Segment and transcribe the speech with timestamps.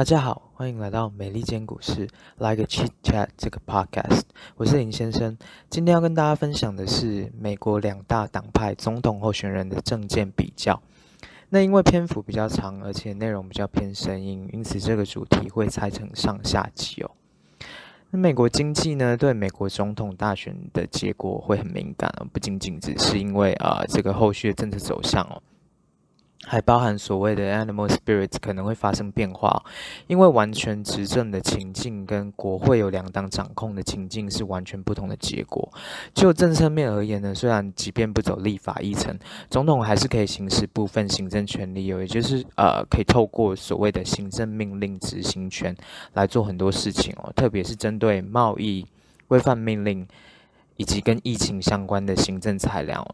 [0.00, 2.08] 大家好，欢迎来到美利坚股市
[2.38, 4.22] ，Like a Chit Chat 这个 Podcast，
[4.56, 5.36] 我是林先生。
[5.68, 10.80] 今天要跟大家分享的是美国两大党派总统候选人的政见比较。
[11.50, 17.10] 那因为篇幅比较长，而且内容比较偏生硬，因此这个主题会拆成上下集哦。
[18.08, 25.42] 那美国经济呢，对美国总统大选的结果会很敏感，而不仅仅只是因为啊、呃、这个后续的政策走向哦。
[26.50, 29.62] 还包含所谓的 animal spirits 可能会发生变化，
[30.08, 35.72] 因为完全执政的情境跟国会有两党掌控的情境是完全不同的结果。
[36.12, 39.16] 就政策面而言呢，虽然即便不走立法议程，
[39.48, 45.72] 总统还是可以行使部分行政权力，有也就是呃可以透过所谓的行政命令执行权
[46.14, 48.84] 来做很多事情哦，特别是针对贸易
[49.28, 50.04] 规范命令
[50.76, 53.06] 以及跟疫情相关的行政裁量。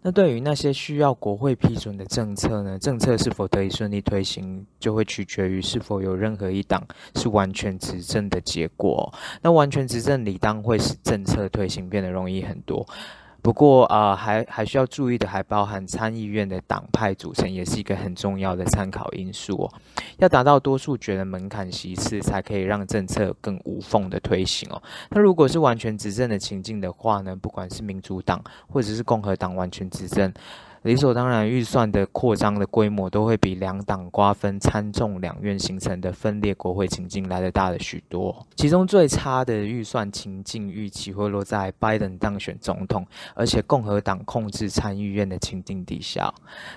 [0.00, 9.12] 那对于那些需要国会批准的政策呢，政策是否得以顺利推行，就会取决于是否有任何一党是完全执政的结果。
[9.42, 12.86] 那完全执政理当会使政策推行变得容易很多。
[13.48, 19.72] 不过啊、还还需要注意的还包含参议院的党派组成，也是一个很重要的参考因素哦。
[20.18, 24.82] 要达到多数决的门槛席次，才可以让政策更无缝的推行哦。
[25.08, 28.38] 那如果是完全执政的情境的话呢，不管是民主党
[28.70, 30.30] 或者是共和党完全执政。
[30.82, 38.46] 理所当然，预算的扩张的规模都会比两党瓜分参众两院形成的分裂国会情境来得大的许多。
[38.56, 46.32] 其中最差的预算情境预期会落在拜登当选总统，而且共和党控制参议院的情境底下。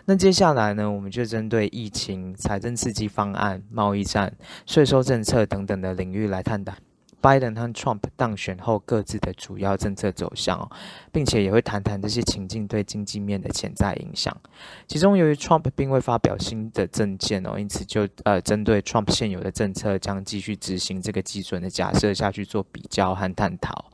[0.05, 4.33] 那接下来呢，我们就针对疫情、财政刺激方案、贸易战、
[4.65, 6.73] 税收政策等等的领域来探讨。
[7.21, 10.69] 拜登和 Trump 当选后各自的主要政策走向，
[11.11, 14.35] 并且也会谈谈这些情境对经济面的潜在影响。
[14.87, 23.85] 其中，由于 Trump 并未发表新的政见哦，因此就呃针对 Trump 现有的政策将继续执行这个基准的假设下去做比较和探讨。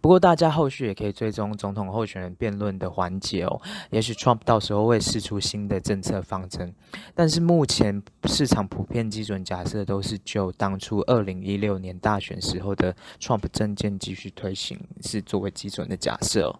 [0.00, 3.60] 不过，大家后续也可以追踪总统候选人辩论的环节哦。
[3.90, 6.74] 也许 Trump 到时候会试出新的政策方针，
[7.14, 16.56] 但是目前市场普遍基准假设都是就当初二零一六年大选时候的 Trump 政见继续推行，是作为基准的假设。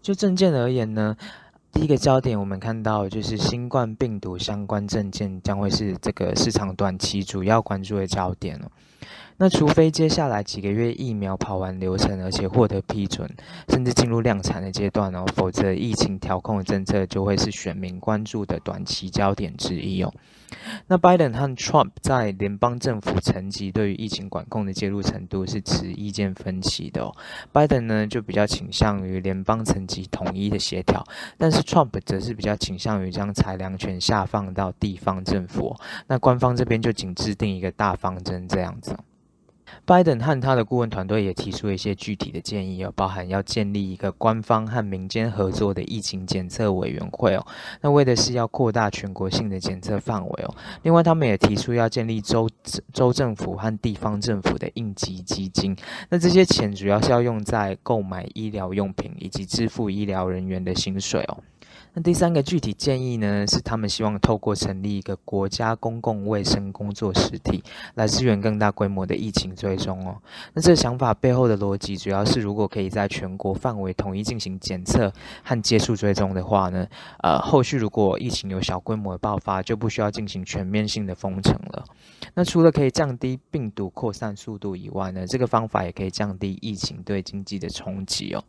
[0.00, 1.16] 就政见而言呢，
[1.72, 8.70] 第一个焦点我们看到就是新冠病毒相关证件将会是这个市场短期主要关注的焦点哦。
[9.38, 13.28] 那除非接下来几个月疫苗跑完流程，而且获得批准，
[13.68, 20.12] 甚至进入量产的阶段哦，否则疫情调控的政策就会是选民关注的短期焦点之一哦。
[20.86, 27.12] 那拜登和 Trump 在联邦政府层级对于疫情管控的介入程度是持意见分歧的哦。
[27.50, 31.02] 拜登呢就比较倾向于联邦层级统一的协调，
[31.38, 35.74] 但是 Trump 则是比较倾向于将裁量权下放到地方政府。
[36.06, 38.96] 那官方这边就仅制定一个大方针这样子。
[39.86, 47.46] 拜登和他的顾问团队也提出了一些具体的建议哦，包含要建立一个官方和民间合作的疫情检测委员会哦，
[47.80, 50.54] 那为的是要扩大全国性的检测范围哦。
[50.82, 52.46] 另外，他们也提出要建立州
[52.92, 55.74] 州政府和地方政府的应急基金，
[56.10, 61.38] 那这些钱主要是要用在购买医疗用品以及支付医疗人员的薪水哦。
[61.94, 67.62] 那第三个具体建议呢，是他们希望透过成立一个国家公共卫生工作实体，
[67.96, 70.16] 来支援更大规模的疫情追踪哦。
[70.54, 75.12] 那这个想法背后的逻辑，主要是如果可以在全国范围统一进行检测
[75.44, 76.86] 和接触追踪的话呢，
[77.22, 81.84] 呃，后续如果疫情有小规模的爆发，就不需要进行全面性的封城了。
[82.32, 88.42] 那除了可以降低病毒扩散速度以外呢，这个方法也可以降低疫情对经济的冲击哦。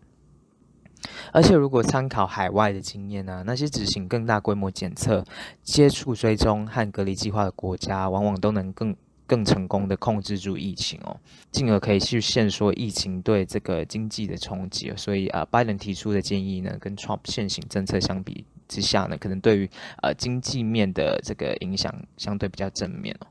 [1.32, 5.24] 而且，如果参考海外的经验呢，那些执行更大规模检测、
[5.64, 11.18] 接触追踪和隔离计划的国家，往往都能更更成功的控制住疫情哦，
[11.52, 14.94] 进而可以去限缩疫情对这个经济的冲击。
[14.96, 19.70] 所以，呃，拜登提出的建议呢，跟 Trump 现行政策相比之下呢，可能对于
[20.02, 23.28] 呃经济面的这个影响相对比较正面哦。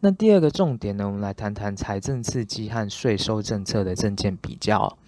[0.00, 4.98] 那第二个重点呢，我们来谈谈财政刺激和税收政策的政见比较。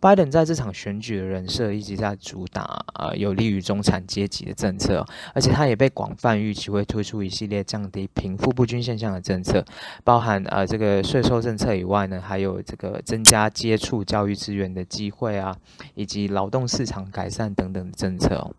[0.00, 9.62] 拜登在这场选举的人设一直在主打呃有利于中产阶级的政策，而且他也被广泛预期会推出一系列降低贫富不均现象的政策，
[10.02, 15.54] 包含呃这个税收政策以外呢，还有这个增加接触教育资源的机会啊，
[15.94, 18.50] 以及劳动市场改善等等的政策。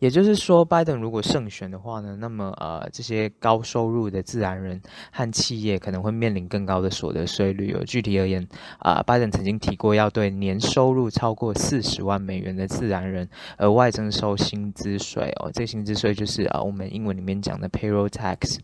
[0.00, 4.80] 也就是说，拜登如果胜选的话呢，那么呃，这些高收入的自然人
[5.12, 7.84] 和企业可能会面临更高的所得税率哦。
[7.84, 8.42] 具体而言，
[8.78, 15.50] 啊、呃，拜登曾经提过要对年收入超过四十万美元的自然人额外征收薪资税哦。
[15.52, 18.58] 这个薪资税就是啊、我们英文里面讲的 payroll tax，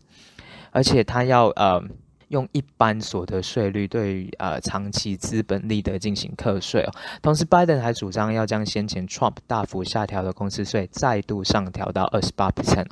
[0.71, 1.81] 而且他要呃。
[2.29, 6.91] 用一般所得税率对于呃长期资本利得进行课税哦，
[7.21, 12.87] 同时拜登还主张要将先前 Trump 大幅下调的公司税再度上调到二十八 percent。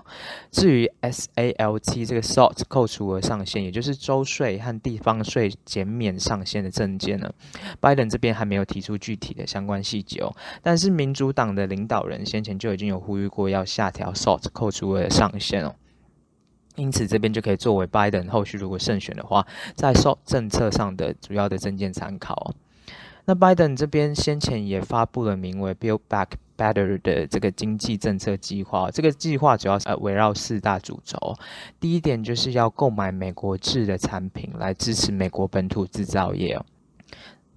[0.51, 7.29] 至于 SALT 这个 SALT 扣除额上限，也就是州税和地方税减免上限的证件呢，
[7.79, 10.33] 拜登这边还没有提出具体的相关细节哦。
[10.63, 15.75] 但是民主党的领导人先前就已经有呼吁过要下调 SALT 扣除额的上限哦。
[16.75, 19.45] 因此，这边就可以作为拜登后续如果胜选的话，
[19.75, 22.53] 在受政策上的主要的政见参考。
[23.27, 28.91] 那拜登这边先前也发布了名为 “Build Back Better” 的这个经济政策计划。
[28.91, 31.17] 这个计划主要是呃围绕四大主轴。
[31.79, 36.59] 第一点就是要购买美国制的产品来支持美国本土制造业。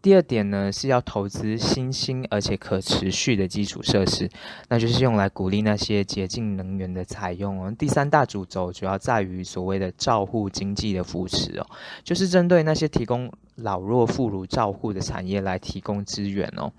[0.01, 4.31] 第二点呢，是要投资新兴而且可持续的基础设施，
[4.69, 7.75] 那就是用来鼓励那些洁净能源的采用哦。
[7.77, 11.67] 第三大主轴主要在于所谓的照护经济的扶持哦，
[12.05, 16.73] 就是针对那些提供老弱妇孺照护的产业来提供资源哦。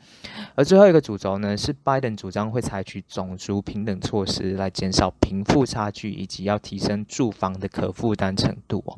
[0.55, 8.97] 而最后一个主轴呢，是拜登主张会采取种族平等措施来减少贫富差距，以及要提升住房的可负担程度哦。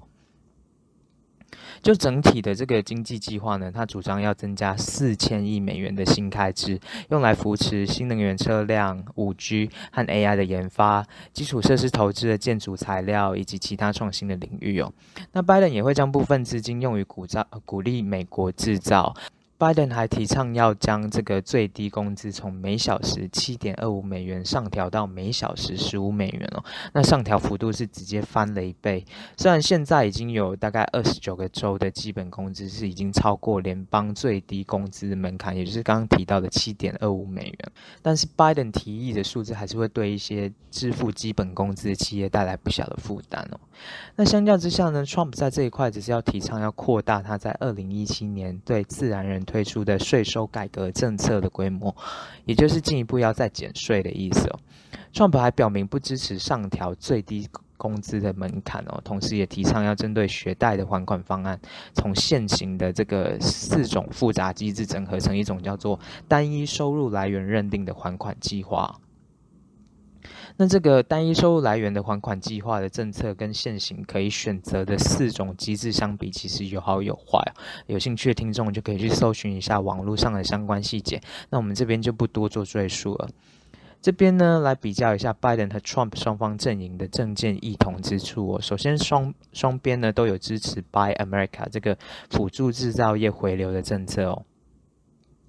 [1.81, 14.91] 就整体的这个经济计划呢，他主张要增加四千亿美元的新开支，用来扶持新能源车辆、五 G 和 AI 的研发、基础设施投资的建筑材料以及其他创新的领域哦。
[15.31, 19.15] 那拜登也会将部分资金用于鼓造、鼓励美国制造。
[19.61, 26.63] 拜登还提倡要将这个最低工资从每小时七点二五美元上调到每小时十五美元哦，
[26.93, 29.05] 那上调幅度是直接翻了一倍。
[29.37, 37.71] 虽然现在已经有大概二十九个州的基本工资是已经超过联邦最低工资的门槛，也就是刚刚提到的七点二五美元，
[38.01, 43.59] 但是拜登提议的数字还是会对一些支付基本工资的企业带来不小的负担哦。
[44.15, 51.93] 那相较之下呢，Trump 在这一块只是要提倡要扩大他在二零一七年对自然人推出的税收改革政策的规模，
[52.45, 54.59] 也就是进一步要再减税的意思哦。
[55.11, 57.45] 创宝还表明不支持上调最低
[57.75, 61.59] 工资的门槛哦，同时也提倡要针对学贷的还款方案，
[61.93, 65.99] 从现行的这个四种复杂机制整合成一种叫做
[66.29, 68.97] 单一收入来源认定的还款计划。
[70.57, 77.39] 那这个单一收入来源的还款计划的政策跟现行可以选择的四种机制相比，其实有好有坏。
[77.87, 81.21] 有兴趣的听众就可以去搜寻一下网络上的相关细节。
[81.49, 83.29] 那我们这边就不多做赘述了。
[84.01, 88.61] 这边呢，来比较一下拜登和 Trump 双方阵营的政见异同之处哦。
[88.61, 91.95] 首先双，双双边呢都有支持 Buy America 这个
[92.31, 94.43] 辅助制造业回流的政策哦。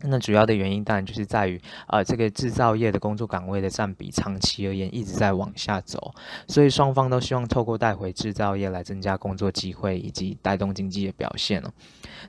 [0.05, 6.13] 那主要的原因当然就是在于，呃，这个制造业的工作岗位的占比长期而言一直在往下走，
[6.49, 11.71] 所以双方都希望透过带回制造业来增加工作机会以及带动经济的表现哦。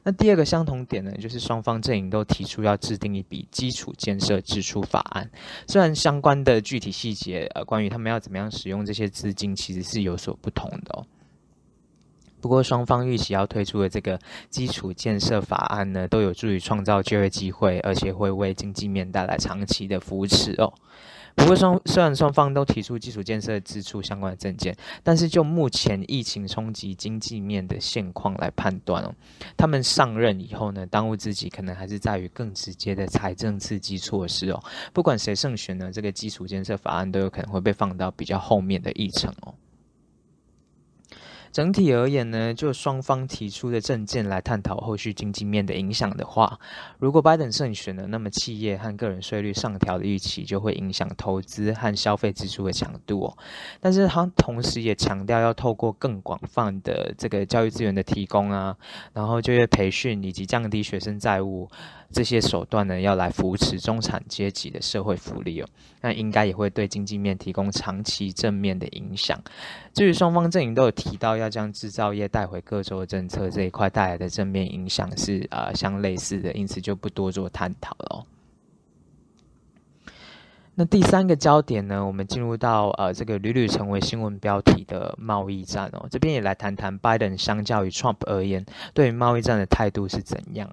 [0.04, 5.30] 那第二个相同点呢，就是双方阵营都提出要制定一笔基础建设支出法案，
[5.68, 11.06] 虽然相关的具体细节，呃，关于他们要怎么样使用这些资金，其实是有所不同的哦。
[12.44, 14.20] 不过，双方预期要推出的这个
[14.50, 20.74] 基础建设法案呢，都有助于创造就业机会，而且会为经济面带来长期的扶持哦。
[21.36, 29.16] 不过双，虽然双方都提出基础建设支出相关的政见，但是就目前疫情冲击经济面的现况来判断哦，
[29.56, 34.62] 他们上任以后呢，当务之急可能还是在于更直接的财政刺激措施哦。
[34.92, 39.53] 不管谁胜选呢，这个基础建设法案都有可能会被放到比较后面的议程哦。
[41.54, 46.60] 整体而言呢，就双方提出的政见来探讨后续经济面的影响的话，
[46.98, 53.38] 如果拜登胜选了，那么企业和个人税率上调的预期就会影响投资和消费支出的强度哦。
[53.80, 58.76] 但是他同时也强调要透过更广泛的这个教育资源的提供啊，
[59.14, 61.70] 然后就业培训以及降低学生债务。
[62.14, 65.68] 这些手段呢，要来扶持中产阶级的社会福利哦，
[66.02, 69.38] 那应该也会对经济面提供长期正面的影响。
[69.94, 78.26] 至于双方阵营都有提到要将制造业带回各州的政策这一块带来的正面影响是呃相类似的，因此就不多做探讨了哦。
[80.76, 90.68] 那第三个焦点呢，我们进入到呃这个屡屡成为新闻标题的贸易战哦，这边也来谈谈拜登相较于 Trump 而言，对于贸易战的态度是怎样。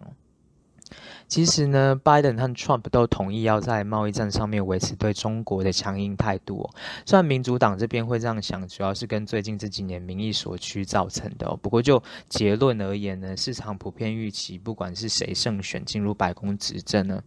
[1.30, 6.70] 其实呢，拜登和 Trump 都同意要在贸易战上面维持对中国的强硬态度哦。
[7.06, 11.46] 虽然民主党这边会这样想，主要是跟最近这几年民意所趋造成的。
[11.62, 17.22] 不过就结论而言呢，市场普遍预期，不管是谁胜选进入白宫执政呢，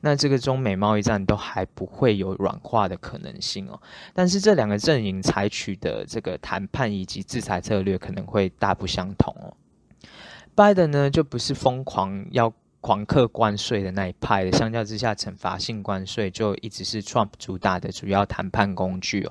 [0.00, 3.80] 那这个中美贸易战都还不会有软化的可能性哦。
[4.14, 9.52] 但是这两个阵营采取的这个谈判以及制裁策略可能会大不相同哦。
[10.54, 19.30] 拜登呢，就不是疯狂要狂客关税的那一派的，相较之下，惩罚性关税就一直是 Trump 主打的主要谈判工具哦。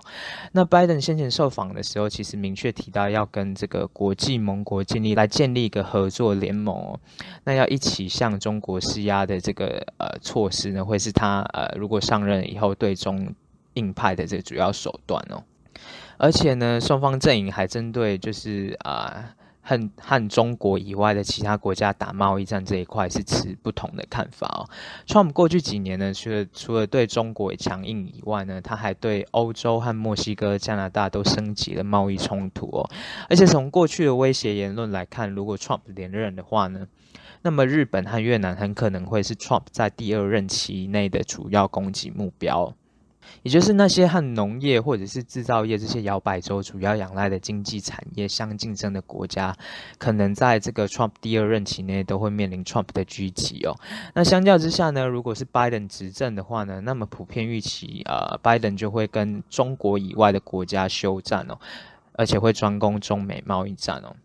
[0.52, 7.00] 那 Biden 先前受访的时候，其实明确提到要跟这个国际盟国建立来建立一个合作联盟哦。
[7.44, 13.34] 那要一起向中国施压的这个呃措施呢，会是他呃如果上任以后对中
[13.74, 15.44] 硬派的这个主要手段哦。
[16.18, 19.34] 而且呢，双方阵营还针对就是啊。
[19.70, 24.66] 和和中国以外的其他国家打贸易战这一块是持不同的看法哦。
[25.06, 32.90] Trump 过去几年呢，除了除了对中国强硬以外呢，他还对欧洲和墨西哥、加拿大都升级了贸易冲突哦。
[33.30, 36.88] 而且从过去的威胁言论来看，如果 Trump 连任的话呢，
[37.44, 42.74] 那么日本和越南很可能会是 Trump 在第二任期内的主要攻击目标。
[43.44, 49.56] 也就是那些和农业或者是制造业这些摇摆州主要仰赖的经济产业相竞争的国家，
[49.98, 53.76] 可能在这个 Trump 第二任期内都会面临 Trump 的狙击哦。
[54.14, 61.58] 那相较之下呢，如果是 Biden 执政的话呢，那么普遍预期呃，Biden 就会跟中国以外的国家休战哦，
[62.14, 64.16] 而且会专攻中美贸易战哦。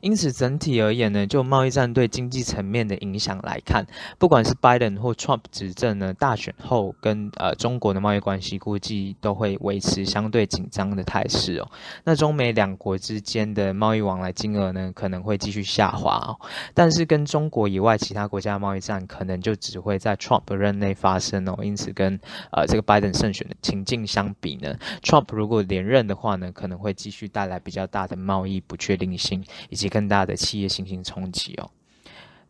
[0.00, 3.84] 因此，整体而言呢，就贸易战对经济层面的影响来看，
[4.18, 11.68] 不管是 Biden 或 Trump 执政呢，大选后跟呃中国的贸易关系估计都会维持相对紧张的态势哦。
[12.04, 16.38] 那中美两国之间的贸易往来金额呢，可能会继续下滑哦。
[16.74, 21.56] 但是跟中国以外其他国家的贸易战，可能就只会在 Trump 任内发生哦。
[21.62, 22.18] 因此，跟
[22.52, 29.87] 呃这个 Biden 胜选的情境相比呢，Trump 如果连任的话呢，可能会继续带来比较大的贸易不确定性以及。
[29.88, 31.70] 更大的企业信心冲击哦。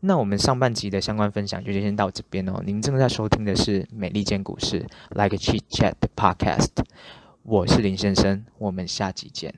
[0.00, 2.62] 那我们上半集的相关分享就先到这边哦。
[2.64, 6.70] 您正在收听的是美利坚股市 Like a Chit Chat 的 Podcast，
[7.42, 9.54] 我是林先生，我们下集见。